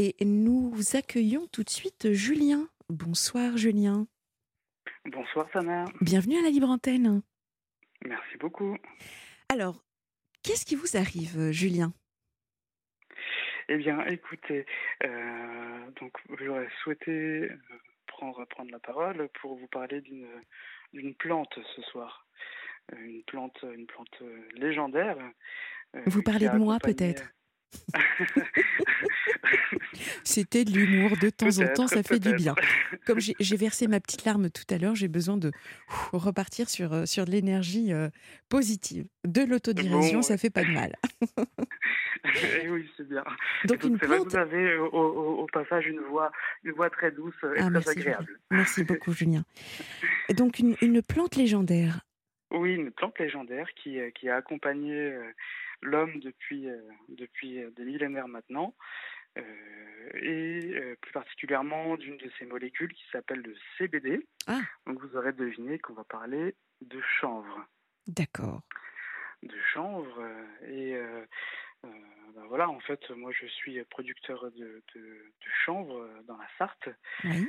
[0.00, 2.68] Et nous accueillons tout de suite Julien.
[2.88, 4.06] Bonsoir Julien.
[5.04, 5.86] Bonsoir Sana.
[6.00, 7.20] Bienvenue à la Libre Antenne.
[8.04, 8.76] Merci beaucoup.
[9.48, 9.82] Alors,
[10.44, 11.92] qu'est-ce qui vous arrive Julien?
[13.68, 14.66] Eh bien, écoutez,
[15.02, 17.58] euh, donc j'aurais souhaité euh,
[18.06, 20.00] prendre, prendre la parole pour vous parler
[20.92, 22.24] d'une plante ce soir.
[22.92, 24.22] Euh, une plante, une plante
[24.54, 25.18] légendaire.
[26.06, 27.32] Vous parlez de moi peut-être?
[30.24, 32.54] C'était de l'humour, de temps en temps, ça fait du bien.
[33.06, 35.50] Comme j'ai versé ma petite larme tout à l'heure, j'ai besoin de
[36.12, 38.08] repartir sur, euh, sur de l'énergie euh,
[38.48, 39.06] positive.
[39.24, 40.94] De l'autodirision, ça fait pas de mal.
[42.62, 43.22] Eh oui, c'est bien.
[43.64, 44.28] Donc, une plante...
[44.28, 46.32] vous avez au, passage une voix,
[46.64, 48.38] une voix très douce et ah, très agréable.
[48.50, 49.44] Merci beaucoup, Julien.
[50.34, 52.00] Donc une, une, plante légendaire.
[52.50, 55.16] Oui, une plante légendaire qui, euh, qui a accompagné
[55.82, 58.74] l'homme depuis, euh, depuis euh, des millénaires maintenant,
[59.36, 59.42] euh,
[60.14, 64.26] et plus particulièrement d'une de ces molécules qui s'appelle le CBD.
[64.46, 64.60] Ah.
[64.86, 67.66] Donc vous aurez deviné qu'on va parler de chanvre.
[68.06, 68.62] D'accord.
[69.42, 70.26] De chanvre
[70.66, 70.98] et
[71.84, 75.32] ben voilà, en fait, moi je suis producteur de, de,
[75.64, 76.88] chanvre dans la Sarthe.
[77.24, 77.46] Oui.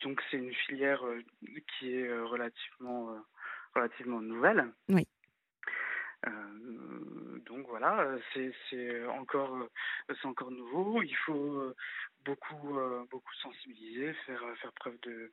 [0.00, 1.02] donc c'est une filière
[1.76, 3.14] qui est relativement,
[3.74, 4.72] relativement nouvelle.
[4.88, 5.06] Oui.
[6.26, 9.68] Euh, donc voilà, c'est encore,
[10.08, 11.02] c'est encore nouveau.
[11.02, 11.72] Il faut
[12.24, 12.78] beaucoup,
[13.10, 15.30] beaucoup sensibiliser, faire, faire preuve de,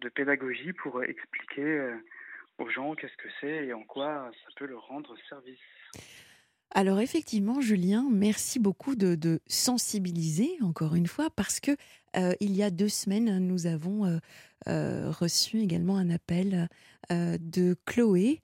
[0.00, 1.94] de pédagogie pour expliquer
[2.58, 5.58] aux gens qu'est-ce que c'est et en quoi ça peut leur rendre service.
[6.72, 11.72] Alors effectivement, Julien, merci beaucoup de, de sensibiliser encore une fois parce que
[12.40, 14.20] il y a deux semaines, nous avons
[14.66, 16.68] reçu également un appel
[17.10, 18.40] de Chloé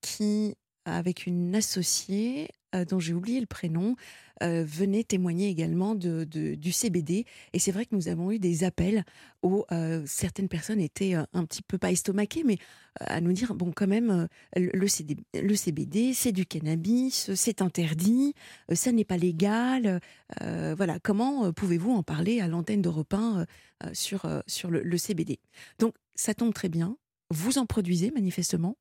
[0.00, 3.96] qui avec une associée euh, dont j'ai oublié le prénom,
[4.44, 7.26] euh, venait témoigner également de, du CBD.
[7.52, 9.04] Et c'est vrai que nous avons eu des appels
[9.42, 12.58] où euh, certaines personnes étaient un petit peu pas estomaquées, mais
[13.00, 18.34] à nous dire bon, quand même, le, le CBD, c'est du cannabis, c'est interdit,
[18.72, 20.00] ça n'est pas légal.
[20.40, 23.46] voilà, comment pouvez-vous en parler à l'antenne d'Europe 1
[23.92, 25.40] sur, sur le, le CBD
[25.78, 26.96] Donc, ça tombe très bien.
[27.30, 28.76] Vous en produisez manifestement?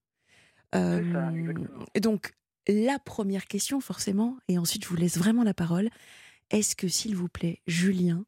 [0.74, 2.31] Et donc,
[2.68, 5.90] la première question, forcément, et ensuite je vous laisse vraiment la parole.
[6.52, 8.25] Est-ce que, s'il vous plaît, Julien,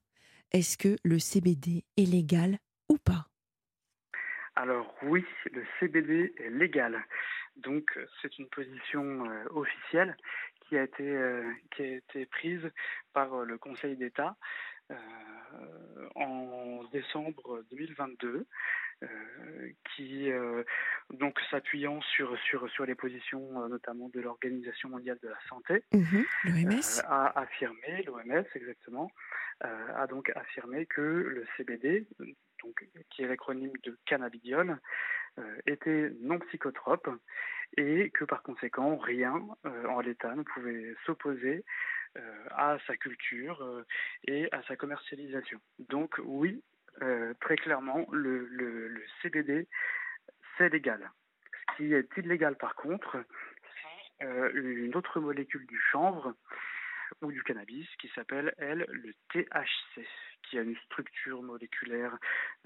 [0.51, 2.57] est-ce que le CBD est légal
[2.90, 3.28] ou pas?
[4.56, 7.03] Alors oui, le CBD est légal.
[7.57, 10.18] Donc c'est une position officielle
[10.68, 11.18] qui a été
[11.75, 12.69] qui a été prise
[13.13, 14.35] par le Conseil d'État
[16.16, 18.46] en décembre 2022
[19.03, 19.07] euh,
[19.96, 20.63] qui, euh,
[21.09, 25.84] donc s'appuyant sur, sur, sur les positions euh, notamment de l'Organisation mondiale de la santé,
[25.91, 26.25] mhm,
[27.07, 29.12] a affirmé, l'OMS exactement,
[29.62, 32.07] a donc affirmé que le CBD,
[32.63, 34.80] donc, qui est l'acronyme de cannabidiol,
[35.68, 37.09] était non psychotrope
[37.78, 41.63] et que par conséquent rien en l'état ne pouvait s'opposer
[42.52, 43.86] à sa culture
[44.28, 45.60] et à sa commercialisation.
[45.80, 46.62] Donc oui,
[47.02, 49.68] euh, très clairement, le, le, CBD,
[50.58, 51.10] c'est légal.
[51.72, 53.24] Ce qui est illégal, par contre,
[54.20, 56.36] c'est euh, une autre molécule du chanvre
[57.22, 60.06] ou du cannabis qui s'appelle, elle, le THC,
[60.44, 62.18] qui a une structure moléculaire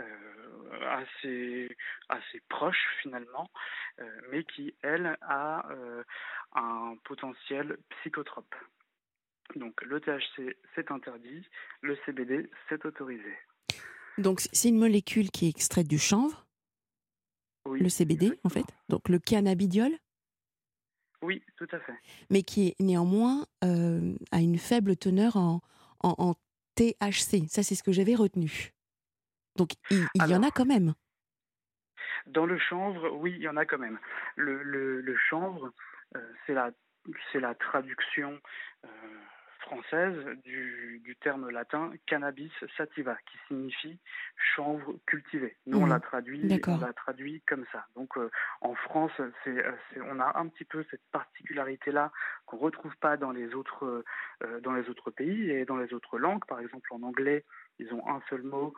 [0.01, 1.67] euh,
[2.09, 3.49] assez proche finalement,
[4.31, 5.65] mais qui, elle, a
[6.55, 8.55] un potentiel psychotrope.
[9.55, 11.47] Donc le THC, c'est interdit,
[11.81, 13.37] le CBD, c'est autorisé.
[14.17, 16.45] Donc c'est une molécule qui est extraite du chanvre,
[17.65, 19.91] le CBD en fait, donc le cannabidiol?
[21.21, 21.95] Oui, tout à fait.
[22.29, 25.61] Mais qui est néanmoins euh, a une faible teneur en,
[26.01, 26.35] en,
[26.75, 27.47] THC.
[27.47, 28.73] Ça, c'est ce que j'avais retenu.
[29.55, 30.93] Donc il, y en a quand même.
[32.27, 33.97] Dans le chanvre, oui, il y en a quand même.
[34.35, 35.71] Le, le, chanvre,
[36.17, 36.71] euh, c'est la,
[37.33, 38.41] la traduction
[38.83, 38.87] euh,
[39.65, 43.99] française du, du, terme latin cannabis sativa, qui signifie
[44.55, 45.55] chanvre cultivé.
[45.65, 45.89] Nous, on mmh.
[45.89, 47.85] l'a traduit, on l'a traduit comme ça.
[47.95, 48.29] Donc, euh,
[48.61, 52.11] en France, euh, c'est, on a un petit peu cette particularité-là
[52.45, 54.03] qu'on retrouve pas dans les autres,
[54.43, 56.45] euh, dans les autres pays et dans les autres langues.
[56.45, 57.43] Par exemple, en anglais,
[57.79, 58.73] ils ont un seul mot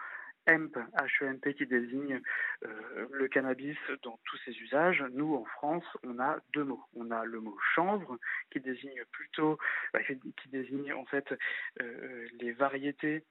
[0.48, 2.22] hemp, H-E-M-P, qui désigne
[2.66, 5.04] euh, le cannabis dans tous ses usages.
[5.14, 6.84] Nous, en France, on a deux mots.
[6.96, 8.18] On a le mot chanvre,
[8.52, 9.58] qui désigne plutôt,
[9.94, 11.34] bah, qui désigne en fait
[11.82, 13.24] euh, les variétés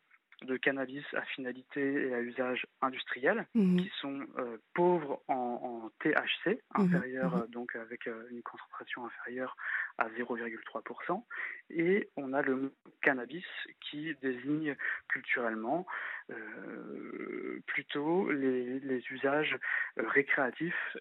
[0.43, 6.61] de cannabis à finalité et à usage industriel, Mmh qui sont euh, pauvres en, THC,
[6.77, 9.57] Mmh inférieur, mmh euh, donc avec euh, une concentration inférieure
[9.99, 11.23] à 0,3%,
[11.71, 12.71] et on a le mot
[13.03, 13.45] cannabis
[13.81, 14.77] qui désigne
[15.09, 15.87] culturellement
[16.31, 19.57] euh, plutôt les, les usages
[19.97, 20.97] récréatifs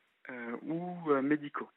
[0.63, 1.69] ou médicaux.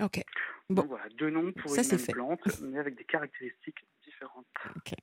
[0.00, 0.22] OK.
[0.70, 2.12] Bon, Donc voilà, deux noms pour ça une même fait.
[2.12, 4.46] plante, mais avec des caractéristiques différentes.
[4.76, 4.94] OK.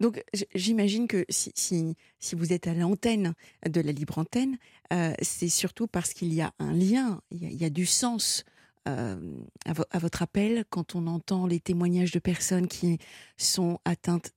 [0.00, 0.22] Donc
[0.54, 1.96] j'imagine que si
[2.32, 3.34] vous êtes à l'antenne
[3.68, 4.58] de la libre antenne,
[4.92, 8.44] heu, c'est surtout parce qu'il y a un lien, il y a du sens,
[8.86, 12.98] hem, à vo à votre appel quand on entend les témoignages de personnes qui
[13.36, 14.32] sont atteintes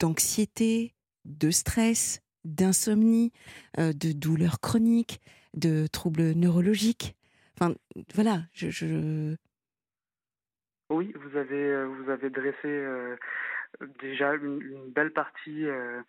[0.00, 3.32] d'anxiété, de stress, d'insomnie,
[3.78, 5.20] heu, de douleurs chroniques,
[5.54, 7.14] de troubles neurologiques.
[7.56, 7.74] Enfin,
[8.14, 8.42] voilà,
[10.90, 13.16] Oui, vous avez, euh, vous avez dressé euh,
[14.00, 16.00] déjà une, une belle partie euh,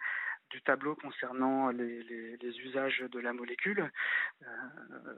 [0.52, 3.92] du tableau concernant les, les- les usages de la molécule.
[4.44, 4.46] Euh,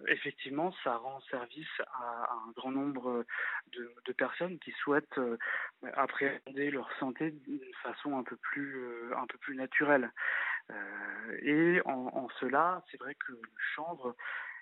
[0.07, 3.25] effectivement, ça rend service à, à un grand nombre
[3.73, 5.37] de, de personnes qui souhaitent euh,
[5.93, 10.11] appréhender leur santé d'une façon un peu plus, euh, un peu plus naturelle.
[11.43, 13.41] Et en, en cela, c'est vrai que le
[13.75, 14.15] chanvre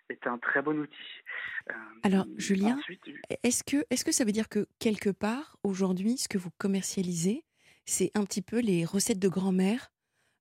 [0.09, 1.21] est un très bon outil.
[2.03, 3.01] Alors Julien ensuite,
[3.43, 7.43] Est-ce que, est-ce que ça veut dire que quelque part, aujourd'hui, ce que vous commercialisez,
[7.85, 9.91] c'est un petit peu les recettes de grand-mère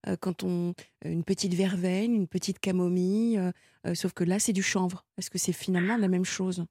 [0.07, 0.75] euh, quand on
[1.05, 3.53] une petite verveine, une petite camomille, euh,
[3.87, 5.07] euh, sauf que là c'est du chanvre.
[5.19, 6.67] Est-ce que c'est finalement la même chose?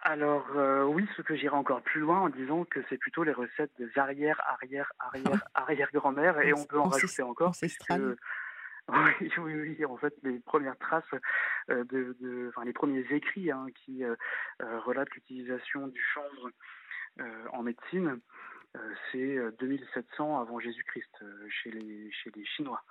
[0.00, 3.32] Alors euh, oui, ce que j'irai encore plus loin en disant que c'est plutôt les
[3.32, 8.16] recettes des arrière, arrière, arrière, arrière grand-mère et on peut en rajouter encore ancestrales.
[8.88, 11.04] oui, oui, oui, en fait les premières traces
[11.70, 14.14] euh, de, de- enfin les premiers écrits hein, qui euh,
[14.62, 16.50] euh, relatent l'utilisation du chanvre
[17.20, 18.20] euh, en médecine, euh,
[19.10, 22.82] c'est euh, 2700 avant Jésus-Christ euh, chez les Chinois.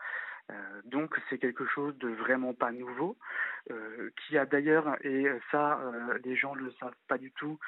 [0.49, 3.17] Euh, donc c'est quelque chose de vraiment pas nouveau,
[3.71, 7.59] euh, qui a d'ailleurs, et ça euh, les gens ne le savent pas du tout,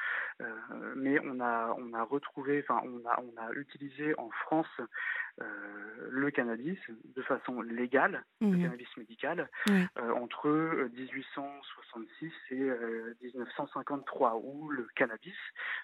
[0.41, 0.47] euh,
[0.95, 4.81] mais on a, on a retrouvé, enfin on a, on a utilisé en France
[6.11, 6.77] le cannabis
[7.15, 8.61] de façon légale, le Mhm.
[8.63, 9.49] cannabis médical,
[9.97, 15.35] entre euh, 1866 et euh, 1953, où le cannabis,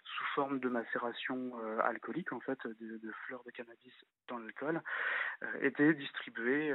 [0.03, 1.53] sous forme de macération
[1.83, 3.93] alcoolique en fait, de, de fleurs de cannabis
[4.27, 4.81] dans l'alcool,
[5.61, 6.73] était distribué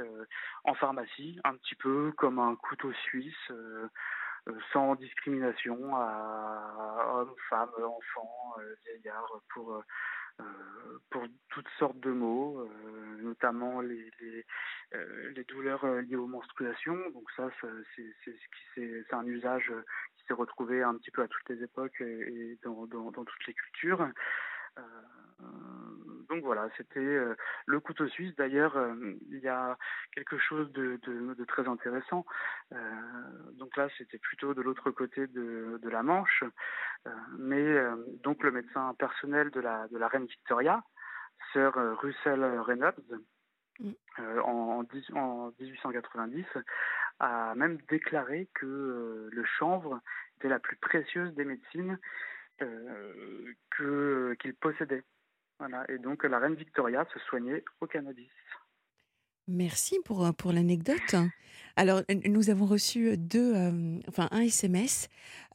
[0.63, 3.87] en pharmacie, un petit peu comme un couteau suisse, euh,
[4.47, 9.83] euh, sans discrimination à hommes, femmes, enfants, euh, vieillards, pour,
[11.11, 12.67] pour toutes sortes de maux,
[13.19, 14.09] notamment les,
[15.35, 16.97] les, douleurs liées aux menstruations.
[17.11, 17.49] Donc ça,
[18.75, 19.71] c'est un usage
[20.17, 23.53] qui s'est retrouvé un petit peu à toutes les époques et, dans, dans toutes les
[23.53, 24.07] cultures.
[24.77, 24.83] Euh,
[26.29, 27.35] donc voilà, c'était euh,
[27.65, 28.35] le couteau suisse.
[28.35, 28.93] D'ailleurs, euh,
[29.29, 29.77] il y a
[30.13, 32.25] quelque chose de, de- de très intéressant.
[33.53, 36.43] Donc là, c'était plutôt de l'autre côté de, de la Manche.
[37.37, 37.75] Mais
[38.23, 40.83] donc le médecin personnel de la, de la reine Victoria,
[41.51, 42.95] Sir euh, Russell Reynolds,
[43.79, 43.91] Mm.
[44.19, 46.45] euh, en, en dix- en 1890,
[47.19, 49.99] a même déclaré que euh, le chanvre
[50.37, 51.97] était la plus précieuse des médecines
[53.69, 55.03] que qu'il possédait.
[55.59, 55.85] Voilà.
[55.89, 58.29] Et donc la reine Victoria se soignait au cannabis.
[59.47, 61.15] Merci pour, euh, pour l'anecdote.
[61.75, 65.07] Alors, nous avons reçu deux, euh, enfin, un SMS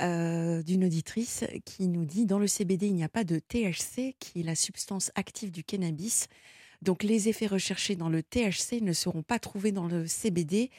[0.03, 4.17] euh, d'une auditrice qui nous dit Dans le CBD, il n'y a pas de THC,
[4.19, 6.29] qui est la substance active du cannabis.
[6.83, 10.71] Donc, les effets recherchés dans le THC ne seront pas trouvés dans le CBD,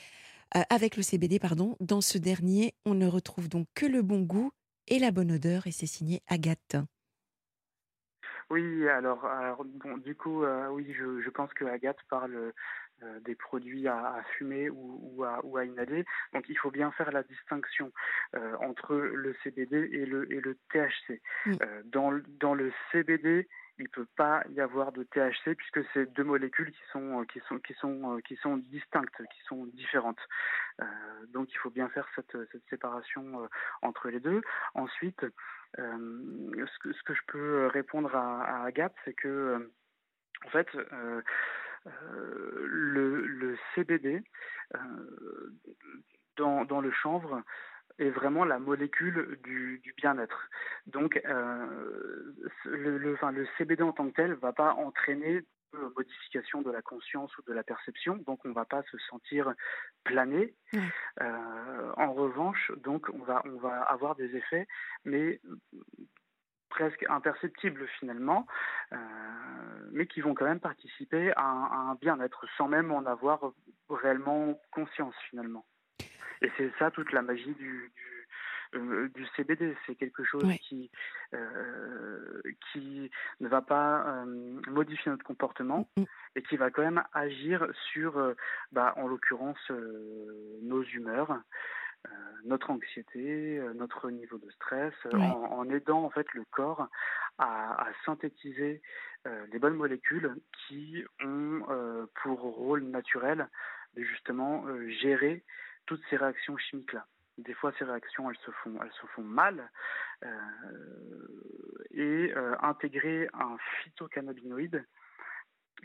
[0.56, 1.76] euh, avec le CBD, pardon.
[1.80, 4.52] Dans ce dernier, on ne retrouve donc que le bon goût
[4.88, 6.78] et la bonne odeur, et c'est signé Agathe.
[8.50, 12.54] Oui, alors, alors, bon, du coup, euh, oui, je, je pense que Agathe parle
[13.04, 16.06] euh, des produits à, à fumer ou, ou, à, ou à inhaler.
[16.34, 17.92] Donc, il faut bien faire la distinction
[18.36, 21.22] euh, entre le CBD et le, et le THC.
[21.86, 26.72] Dans le CBD, il ne peut pas y avoir de THC puisque c'est deux molécules
[26.72, 30.20] qui sont, qui sont, qui sont, euh, qui sont distinctes, qui sont différentes.
[30.82, 30.86] Euh,
[31.30, 33.48] donc, il faut bien faire cette, cette séparation euh,
[33.82, 34.42] entre les deux.
[34.74, 35.24] Ensuite,
[35.80, 39.72] euh, ce, que, je peux répondre à, à Agathe, c'est que, euh,
[40.46, 41.22] en fait, euh,
[41.86, 44.24] euh, le, le CBD
[44.76, 44.80] euh,
[46.38, 47.42] dans le chanvre
[48.00, 50.50] est vraiment la molécule du, du bien-être.
[50.86, 52.34] Donc, euh,
[52.66, 55.42] le, le, enfin, le CBD en tant que tel ne va pas entraîner
[55.74, 58.98] de modification de la conscience ou de la perception, donc on ne va pas se
[59.10, 59.54] sentir
[60.04, 60.54] plané.
[61.22, 64.68] Euh, en revanche, donc on va, on va avoir des effets,
[65.04, 65.42] mais
[66.70, 68.46] presque imperceptibles finalement,
[69.92, 73.52] mais qui vont quand même participer à un, bien-être sans même en avoir
[73.90, 75.66] réellement conscience finalement.
[76.42, 77.92] Et c'est ça toute la magie du,
[78.74, 79.76] du, du CBD.
[79.86, 80.92] C'est quelque chose qui,
[82.72, 84.26] qui ne va pas
[84.68, 86.06] modifier notre comportement mm, mm.
[86.36, 88.36] et qui va quand même agir sur,
[88.72, 89.72] bah, en l'occurrence,
[90.62, 91.40] nos humeurs.
[92.06, 92.10] Euh,
[92.46, 96.88] notre anxiété, euh, notre niveau de stress, euh, en, aidant en fait le corps
[97.38, 98.82] à, synthétiser
[99.52, 103.50] les bonnes molécules qui ont pour rôle naturel
[103.96, 104.66] de justement
[105.02, 105.44] gérer
[105.88, 107.06] toutes ces réactions chimiques là.
[107.38, 109.70] Des fois, ces réactions, elles se font, elles se font mal.
[111.92, 114.84] et intégrer un phytocannabinoïde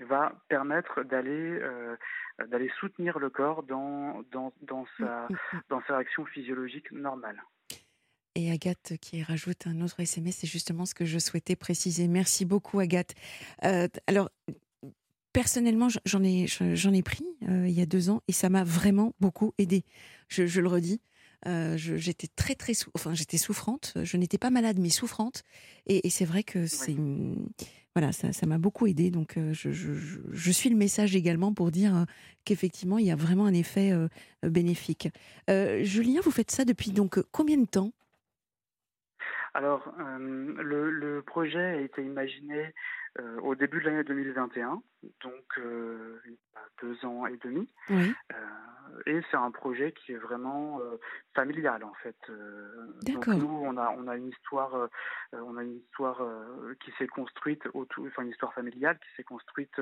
[0.00, 1.96] va permettre d'aller euh,
[2.48, 5.28] d'aller soutenir le corps dans, dans, dans, sa,
[5.68, 7.42] dans sa réaction physiologique normale.
[8.34, 12.08] Et Agathe qui rajoute un autre SMS, c'est justement ce que je souhaitais préciser.
[12.08, 13.14] Merci beaucoup Agathe.
[13.64, 14.30] Euh, alors,
[15.32, 18.64] personnellement, j'en ai, j'en ai pris euh, il y a deux ans et ça m'a
[18.64, 19.84] vraiment beaucoup aidé.
[20.28, 21.00] Je, je le redis.
[21.76, 25.42] j'étais très très enfin j'étais souffrante je n'étais pas malade mais souffrante
[25.86, 26.94] et, et c'est vrai que c'est
[27.94, 29.10] voilà, ça m'a beaucoup aidé.
[29.10, 32.04] Donc, euh, je, suis le message également pour dire euh,
[32.44, 34.08] qu'effectivement, il y a vraiment un effet euh,
[34.42, 35.08] bénéfique.
[35.48, 37.92] Julien, vous faites ça depuis donc combien de temps?
[39.54, 42.74] Alors, le, projet a été imaginé
[43.42, 44.82] au début de l'année 2021,
[45.22, 47.68] donc il y a deux ans et demi.
[47.90, 48.14] Oui
[49.06, 50.98] et c'est un projet qui est vraiment euh,
[51.34, 52.16] familial en fait.
[52.28, 54.88] Euh, donc nous, on a on a une histoire, euh,
[55.32, 56.22] on a une histoire
[56.84, 59.80] qui s'est construite autour, enfin une histoire familiale qui s'est construite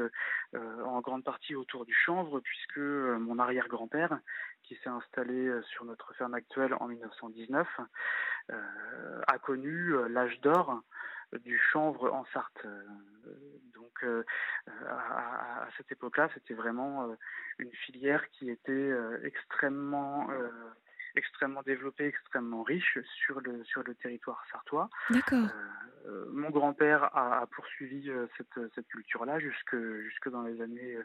[0.54, 4.18] en grande partie autour du chanvre, puisque mon arrière-grand-père,
[4.70, 7.66] qui s'est installé sur notre ferme actuelle en 1919,
[9.26, 10.80] a connu l'âge d'or
[11.40, 12.64] du chanvre en Sarthe.
[13.74, 14.04] Donc
[14.86, 17.16] à, à, cette époque-là, c'était vraiment
[17.58, 18.92] une filière qui était
[19.24, 20.28] extrêmement
[21.16, 24.88] extrêmement développée, extrêmement riche sur le sur le territoire sartois.
[25.10, 25.48] D'accord.
[26.32, 30.96] mon grand-père a, poursuivi cette, cette culture-là jusque jusque dans les années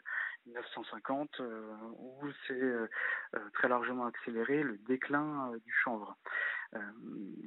[0.46, 1.40] 1950,
[1.98, 2.72] où c'est
[3.54, 6.16] très largement accéléré le déclin du chanvre.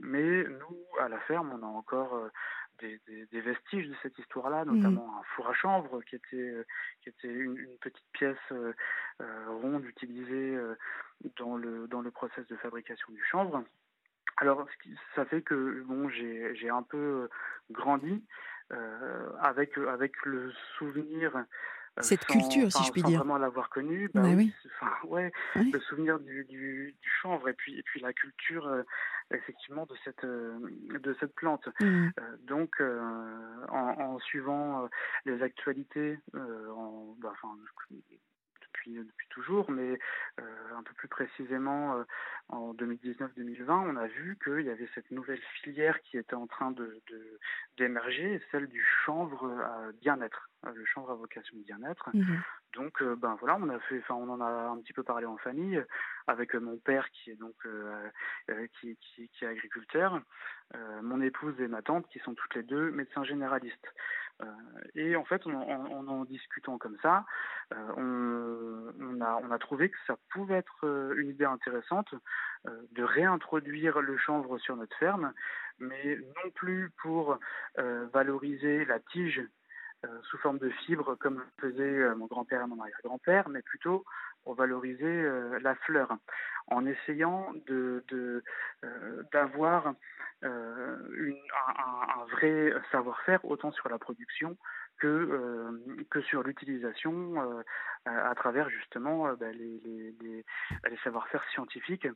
[0.01, 2.29] mais nous, à la ferme, on a encore
[2.79, 4.75] des, vestiges de cette histoire-là, mmh.
[4.75, 6.65] notamment un four à chanvre qui était, euh,
[7.01, 8.73] qui était une, petite pièce euh,
[9.21, 10.57] euh, ronde utilisée
[11.37, 13.63] dans le, dans le process de fabrication du chanvre.
[14.37, 14.65] Alors,
[15.15, 17.29] ça fait que bon, j'ai un peu
[17.71, 18.23] grandi
[19.41, 21.45] avec, avec le souvenir
[21.99, 23.19] cette culture, si je puis dire.
[23.19, 24.53] vraiment l'avoir connu, bah oui.
[25.05, 28.83] ouais, le souvenir du, du, du, chanvre et puis, et puis la culture
[29.31, 30.57] effectivement de cette euh,
[30.99, 31.67] de cette plante.
[31.79, 31.85] Mmh.
[31.85, 32.99] Euh, donc euh,
[33.69, 34.89] en, en, suivant
[35.25, 37.55] les actualités, en, bah, enfin,
[38.73, 39.99] depuis, depuis toujours, mais
[40.37, 42.03] un peu plus précisément
[42.49, 46.71] en 2019-2020, on a vu qu'il y avait cette nouvelle filière qui était en train
[46.71, 47.01] de
[47.77, 52.09] d'émerger, celle du chanvre à bien-être, le chanvre à vocation de bien-être.
[52.13, 52.37] Mmh.
[52.73, 55.37] Donc, ben voilà, on a fait, enfin, on en a un petit peu parlé en
[55.37, 55.83] famille
[56.27, 57.55] avec mon père qui est donc
[58.79, 60.21] qui, qui, qui, est agriculteur,
[61.01, 63.87] mon épouse et ma tante qui sont toutes les deux médecins généralistes.
[64.95, 67.25] Et en fait, en en, en, discutant comme ça,
[67.97, 72.13] on, on, a, on trouvé que ça pouvait être une idée intéressante
[72.65, 75.33] de réintroduire le chanvre sur notre ferme,
[75.79, 77.37] mais non plus pour
[77.77, 79.41] valoriser la tige
[80.05, 83.61] euh, sous forme de fibres comme le faisaient euh, mon grand-père et mon arrière-grand-père, mais
[83.61, 84.05] plutôt
[84.55, 86.15] valoriser euh, la fleur,
[86.67, 88.03] en essayant de
[89.31, 89.95] d'avoir un,
[90.43, 94.57] un, vrai savoir-faire autant sur la production
[94.99, 97.63] que sur l'utilisation
[98.05, 100.45] à, travers justement bah, les,
[101.03, 102.07] savoir-faire scientifiques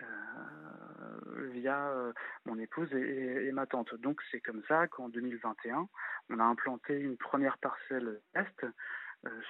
[0.00, 2.12] euh, via euh,
[2.46, 3.94] mon épouse et, ma tante.
[3.96, 5.86] Donc c'est comme ça qu'en 2021,
[6.30, 8.70] on a implanté une première parcelle est euh,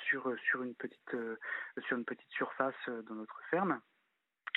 [0.04, 1.16] sur, sur, une petite,
[1.86, 2.74] sur une petite surface
[3.08, 3.80] dans notre ferme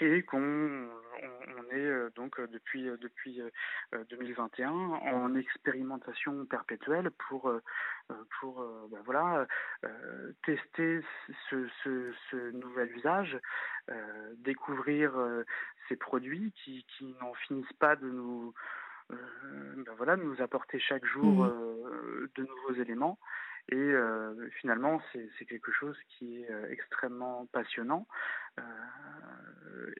[0.01, 3.41] et qu'on on, est donc depuis depuis
[4.09, 7.49] 2021 en expérimentation perpétuelle pour
[8.41, 9.47] pour ben voilà
[10.43, 10.99] tester
[11.49, 13.39] ce, ce, ce, nouvel usage
[14.39, 15.13] découvrir
[15.87, 18.53] ces produits qui, qui n'en finissent pas de nous,
[19.11, 19.15] euh,
[19.77, 21.49] ben voilà, de nous apporter chaque jour mmh.
[21.49, 23.19] euh, de nouveaux éléments.
[23.69, 28.07] Et euh, finalement, c'est quelque chose qui est extrêmement passionnant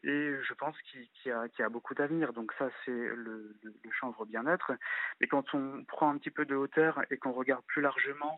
[0.04, 2.34] et je pense qu'il y, a, beaucoup d'avenir.
[2.34, 4.74] Donc ça, c'est le, le, chanvre bien-être.
[5.20, 8.36] Mais quand on prend un petit peu de hauteur et qu'on regarde plus largement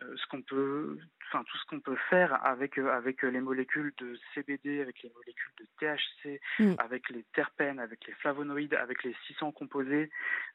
[0.00, 3.92] euh, ce qu'on peut, enfin tout ce qu'on peut faire avec euh, avec les molécules
[3.98, 6.74] de CBD, avec les molécules de THC, mm.
[6.78, 10.10] avec les terpènes, avec les flavonoïdes, avec les 600 composés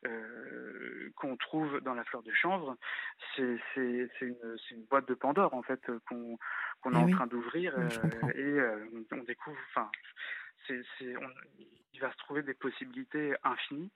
[0.08, 2.76] euh, qu'on trouve dans la fleur de chanvre,
[3.36, 3.60] c'est
[4.22, 7.78] une, une boîte de Pandore en fait qu'on est eh en train d'ouvrir
[8.36, 8.58] et
[9.12, 9.90] on, découvre, enfin
[10.68, 10.84] c'est
[11.94, 13.92] il va se trouver des possibilités infinies.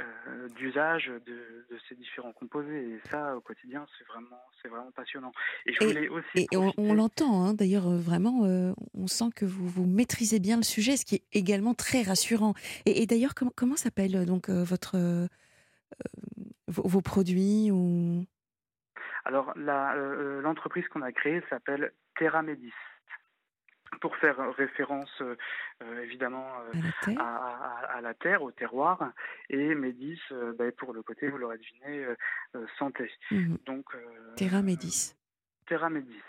[0.00, 2.94] Euh, d'usage de, ces différents composés.
[2.94, 5.30] Et ça, au quotidien, c'est vraiment, c'est vraiment passionnant.
[5.66, 6.48] Et je voulais aussi.
[6.50, 10.56] Et on, l'entend, hein, d'ailleurs, euh, vraiment, euh, on sent que vous, vous maîtrisez bien
[10.56, 12.54] le sujet, ce qui est également très rassurant.
[12.86, 15.28] Et, d'ailleurs, comment, comment s'appelle donc votre
[16.66, 18.26] vos, produits ou...
[19.24, 22.72] Alors, l'entreprise qu'on a créée s'appelle Terra Medis
[24.04, 25.34] pour faire référence euh,
[25.82, 28.98] euh, évidemment euh, à, la terre, au terroir,
[29.48, 30.20] et Médis
[30.58, 32.06] ben, pour le côté, vous l'aurez deviné,
[32.78, 33.10] santé.
[33.30, 33.56] Mhm.
[33.64, 33.86] Donc,
[34.36, 35.16] Terra Médis.
[35.66, 36.20] Terra Médis.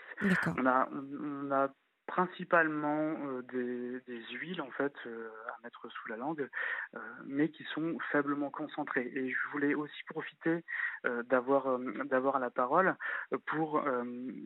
[0.56, 1.68] On a, on a
[2.06, 3.14] principalement
[3.52, 4.00] des,
[4.32, 6.48] huiles en fait à mettre sous la langue,
[7.24, 9.10] mais qui sont faiblement concentrées.
[9.14, 10.64] Et je voulais aussi profiter
[11.28, 12.96] d'avoir d'avoir la parole
[13.46, 13.82] pour,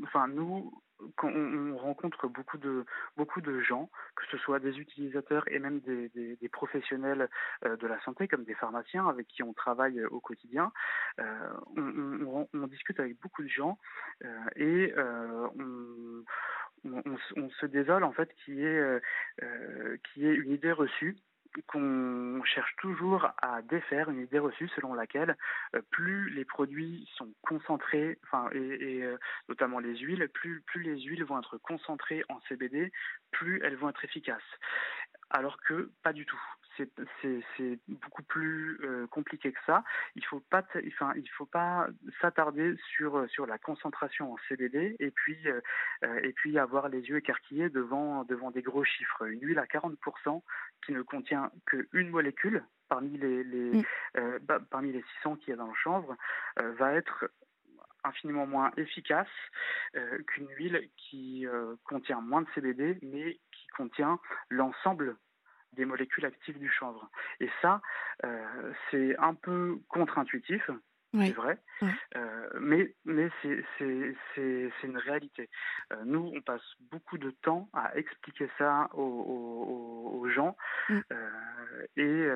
[0.05, 0.73] enfin nous
[1.17, 2.85] quand on, rencontre beaucoup de,
[3.17, 7.29] beaucoup de gens, que ce soit des utilisateurs et même des, professionnels
[7.65, 10.73] euh, de la santé, comme des pharmaciens avec qui on travaille au quotidien.
[11.19, 11.25] Euh,
[11.77, 13.79] on, discute avec beaucoup de gens
[14.25, 16.25] euh, et on,
[16.85, 19.03] on, se désole en fait qui est,
[20.13, 21.17] qui est une idée reçue
[21.67, 25.37] qu'on cherche toujours à défaire une idée reçue selon laquelle
[25.75, 29.19] euh, plus les produits sont concentrés, enfin et, euh,
[29.49, 32.93] notamment les huiles, plus les huiles vont être concentrées en CBD,
[33.31, 34.43] plus elles vont être efficaces.
[35.31, 36.41] Alors que pas du tout
[37.23, 39.85] c'est beaucoup plus euh, compliqué que ça.
[40.15, 41.89] Il faut pas, enfin, il faut pas
[42.21, 45.61] s'attarder sur sur la concentration en CBD et puis euh,
[46.23, 49.27] et puis avoir les yeux écarquillés devant devant des gros chiffres.
[49.27, 50.43] Une huile à 40%
[50.85, 53.85] qui ne contient qu'une molécule parmi les, les mm.
[54.19, 56.17] euh, bah, parmi les 600 qu'il y a dans le chanvre
[56.57, 57.31] va être
[58.03, 59.29] infiniment moins efficace
[60.27, 61.47] qu'une huile qui
[61.85, 65.17] contient moins de CBD mais qui contient l'ensemble
[65.73, 67.09] des molécules actives du chanvre.
[67.41, 67.81] Et ça,
[68.25, 70.71] euh, c'est un peu contre-intuitif,
[71.13, 71.59] c'est vrai,
[72.17, 75.49] euh, mais, mais c'est une réalité.
[75.93, 80.57] Euh, nous, on passe beaucoup de temps à expliquer ça aux, aux, gens
[80.89, 81.01] mm.
[81.97, 82.29] et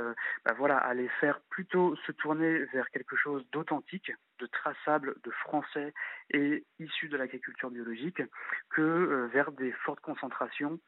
[0.44, 5.30] bah voilà, à les faire plutôt se tourner vers quelque chose d'authentique, de traçable, de
[5.30, 5.92] français
[6.30, 8.22] et issu de l'agriculture biologique
[8.70, 10.78] que euh, vers des fortes concentrations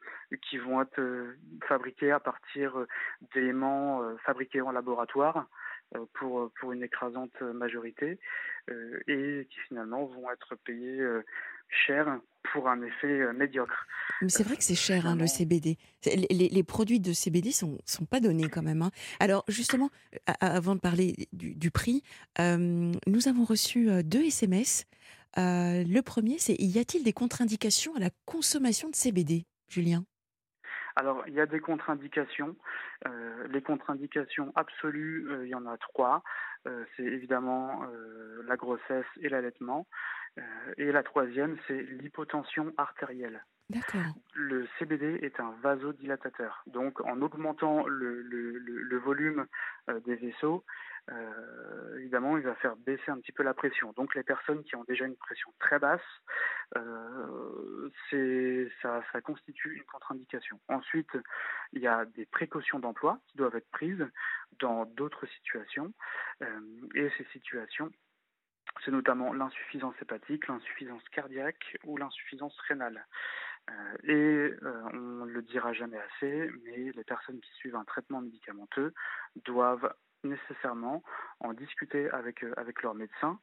[0.41, 2.87] qui vont être euh, fabriquées à partir euh,
[3.33, 5.47] d'éléments fabriqués en laboratoire
[6.13, 8.19] pour, pour une écrasante majorité
[9.07, 11.01] et qui finalement vont être payés
[11.69, 12.19] cher
[12.51, 13.87] pour un effet médiocre.
[14.21, 15.77] Mais c'est vrai que c'est cher hein, le CBD.
[16.05, 18.81] Les, les, produits de CBD sont sont pas donnés quand même.
[18.81, 18.91] Hein.
[19.19, 19.89] Alors justement,
[20.41, 22.03] avant de parler du, prix,
[22.39, 24.85] nous avons reçu deux SMS
[25.37, 30.05] euh, le premier, c'est y a-t-il des contre-indications à la consommation de CBD, Julien
[30.97, 32.55] alors, il y a des contre-indications.
[33.07, 36.23] Euh, les contre-indications absolues, euh, il y en a trois.
[36.97, 37.83] c'est évidemment
[38.45, 39.87] la grossesse et l'allaitement.
[40.77, 43.45] et la troisième, c'est l'hypotension artérielle.
[44.33, 46.63] Le CBD est un vasodilatateur.
[46.67, 49.45] Donc, en augmentant le, volume
[50.05, 50.65] des vaisseaux,
[51.11, 53.93] euh, évidemment, il va faire baisser un petit peu la pression.
[53.93, 56.01] Donc, les personnes qui ont déjà une pression très basse,
[56.75, 57.89] euh,
[58.81, 60.59] ça, constitue une contre-indication.
[60.67, 61.17] Ensuite,
[61.73, 64.05] il y a des précautions d'emploi qui doivent être prises
[64.59, 65.93] dans d'autres situations.
[66.41, 66.59] Euh,
[66.95, 67.89] et ces situations,
[68.83, 73.05] c'est notamment l'insuffisance hépatique, l'insuffisance cardiaque ou l'insuffisance rénale.
[74.03, 74.53] Et
[74.93, 78.93] on ne le dira jamais assez, mais les personnes qui suivent un traitement médicamenteux
[79.43, 79.93] doivent
[80.23, 81.03] nécessairement
[81.39, 83.39] en discuter avec, euh, avec leur médecin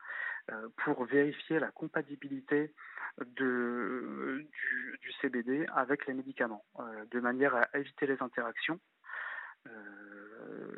[0.51, 2.75] euh, pour vérifier la compatibilité
[3.19, 4.47] de,
[5.01, 8.81] du, CBD avec les médicaments, euh, de manière à éviter les interactions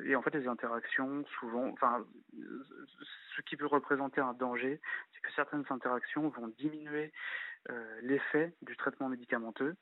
[0.04, 4.80] et en fait, les interactions, souvent, enfin, ce qui peut représenter un danger,
[5.12, 7.12] c'est que certaines interactions vont diminuer
[8.02, 9.74] l'effet du traitement médicamenteux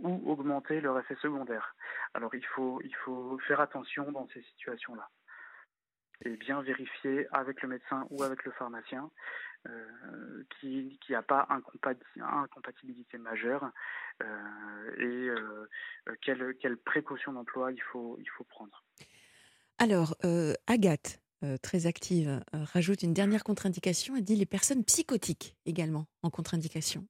[0.00, 1.76] ou augmenter leur effet secondaire.
[2.14, 5.08] Alors, il faut, il faut faire attention dans ces situations-là.
[6.24, 9.10] Et bien vérifier avec le médecin ou avec le pharmacien
[9.68, 13.70] euh, qui n'y a pas incompatibilité majeure
[14.22, 15.68] euh, et euh,
[16.22, 18.82] quelles quelle précautions d'emploi il faut, il faut prendre.
[19.76, 20.16] Alors,
[20.66, 21.20] Agathe,
[21.62, 24.16] très active, rajoute une dernière contre-indication.
[24.16, 27.06] Elle dit les personnes psychotiques également en contre-indication.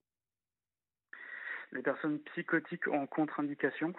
[1.72, 3.92] Les personnes psychotiques en contre-indication,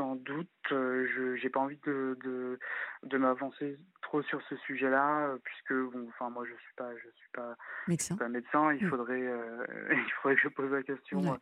[0.00, 2.58] sans doute, je n'ai pas envie de, de,
[3.02, 7.08] de m'avancer trop sur ce sujet-là, euh, puisque bon, enfin moi je suis pas, je
[7.16, 7.54] suis pas
[7.86, 8.16] médecin.
[8.16, 8.72] Pas médecin.
[8.72, 8.88] Il mm.
[8.88, 11.36] faudrait, euh, il faudrait que je pose la question euh,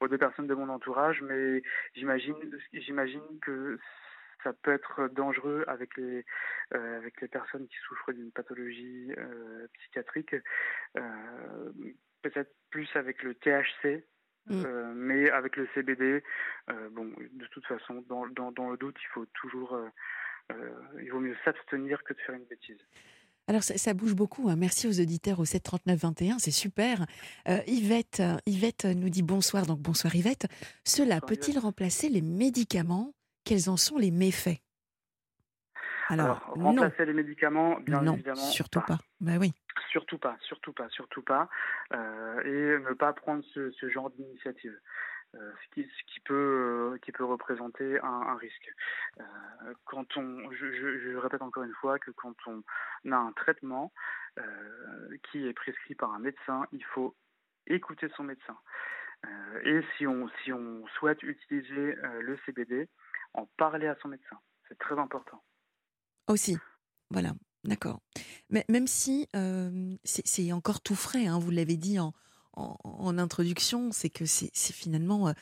[0.00, 1.62] aux deux personnes de mon entourage, mais
[1.94, 2.34] j'imagine,
[2.72, 3.78] j'imagine que
[4.42, 6.24] ça peut être dangereux avec les
[6.72, 9.12] avec les personnes qui souffrent d'une pathologie
[9.74, 10.34] psychiatrique,
[12.22, 14.04] peut-être plus avec le THC
[14.46, 14.62] Mm.
[14.64, 16.22] Euh, mais avec le CBD,
[16.70, 21.10] euh, bon, de toute façon, dans, dans, dans, le doute, il faut toujours, euh, il
[21.10, 22.78] vaut mieux s'abstenir que de faire une bêtise.
[23.48, 24.48] Alors ça, bouge beaucoup.
[24.48, 24.56] Hein.
[24.56, 27.06] Merci aux auditeurs au 7 39 21, c'est super.
[27.66, 30.46] Yvette, Yvette nous dit bonsoir, donc bonsoir Yvette.
[30.84, 33.12] Cela peut-il remplacer les médicaments?
[33.44, 34.60] Quels en sont les méfaits?
[36.12, 38.36] Alors, remplacer les médicaments, bien non, évidemment.
[38.36, 38.98] Surtout pas.
[39.20, 39.52] Bah oui.
[39.90, 41.48] Surtout pas, surtout pas, surtout pas.
[41.92, 44.78] Euh, et ne pas prendre ce, ce genre d'initiative.
[45.34, 48.70] Euh, ce, qui, ce qui peut euh, qui peut représenter un, un risque.
[49.18, 49.24] Euh,
[49.86, 52.62] quand on, je, je, je, répète encore une fois que quand on
[53.10, 53.92] a un traitement
[55.30, 57.14] qui est prescrit par un médecin, il faut
[57.66, 58.56] écouter son médecin.
[59.64, 62.88] Et si on si on souhaite utiliser le CBD,
[63.34, 65.42] en parler à son médecin, c'est très important.
[66.28, 66.56] Aussi,
[67.10, 67.34] voilà.
[67.64, 68.00] D'accord.
[68.50, 72.12] Mais même si euh, c'est encore tout frais, hein, vous l'avez dit en,
[73.18, 75.32] introduction, c'est que c'est finalement euh,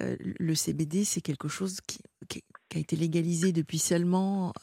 [0.00, 2.00] euh, le CBD, c'est quelque chose qui,
[2.74, 4.54] a été légalisé depuis seulement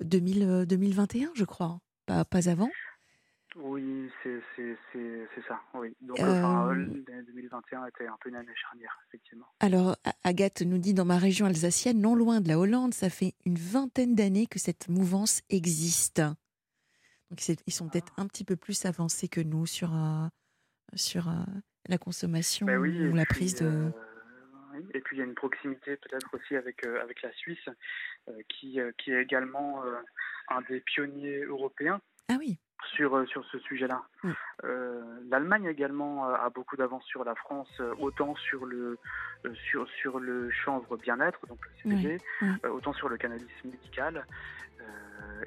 [0.00, 2.70] 2000, 2021, je crois, pas, pas avant.
[3.56, 4.42] Oui, c'est
[5.46, 5.94] ça, oui.
[6.00, 6.74] Donc, euh...
[6.74, 9.46] 2021 était un peu une année charnière, effectivement.
[9.60, 13.34] Alors, Agathe nous dit, dans ma région alsacienne, non loin de la Hollande, ça fait
[13.44, 16.20] une vingtaine d'années que cette mouvance existe.
[17.30, 20.26] Donc, ils sont peut-être un petit peu plus avancés que nous sur, euh,
[20.94, 21.32] sur euh,
[21.88, 23.66] la consommation ben ou la prise de...
[23.66, 23.90] Euh,
[24.94, 27.68] et puis, il y a une proximité peut-être aussi avec, avec la Suisse,
[28.48, 29.84] qui, qui est également
[30.48, 32.00] un des pionniers européens.
[32.28, 34.02] Ah oui sur, euh, sur ce sujet-là.
[34.22, 34.30] Mm.
[34.64, 38.98] Euh, L'Allemagne également euh, a beaucoup d'avance sur la France, autant sur le,
[39.54, 42.18] sur, sur le chanvre bien-être, donc le CBD,
[42.68, 44.26] autant sur le cannabis médical,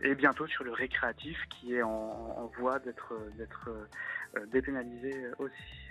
[0.03, 3.13] et bientôt sur le récréatif qui est en, en voie d'être
[4.47, 5.86] dépénalisé aussi.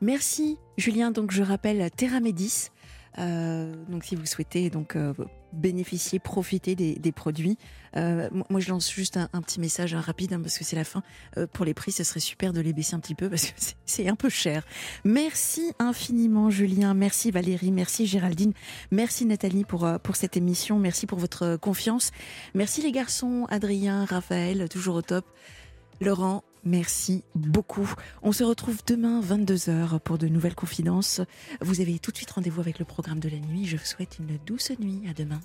[0.00, 2.70] Merci Julien, donc je rappelle Terra Médis.
[3.18, 5.12] Euh, donc si vous souhaitez donc euh,
[5.52, 7.58] bénéficier, profiter des, produits,
[7.96, 10.76] euh, moi je lance juste un, un petit message hein, rapide hein, parce que c'est
[10.76, 11.02] la fin.
[11.36, 13.52] Euh, pour les prix, ce serait super de les baisser un petit peu parce que
[13.86, 14.64] c'est un peu cher.
[15.04, 18.52] Merci infiniment Julien, merci Valérie, merci Géraldine,
[18.92, 22.12] merci Nathalie pour pour cette émission, merci pour votre confiance,
[22.54, 25.24] merci les garçons, Adrien, Raphaël, toujours au top.
[26.00, 27.92] Laurent, merci beaucoup.
[28.22, 31.20] On se retrouve demain 22h pour de nouvelles confidences.
[31.60, 33.66] Vous avez tout de suite rendez-vous avec le programme de la nuit.
[33.66, 35.02] Je vous souhaite une douce nuit.
[35.08, 35.36] À demain.